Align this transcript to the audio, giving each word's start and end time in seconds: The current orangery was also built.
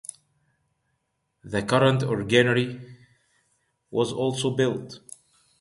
The 1.43 1.61
current 1.61 2.01
orangery 2.01 2.97
was 3.91 4.11
also 4.11 4.49
built. 4.49 4.99